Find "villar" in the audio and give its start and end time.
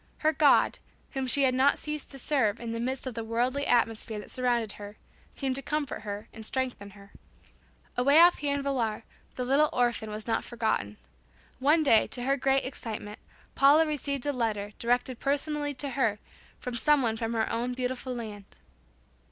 8.63-9.03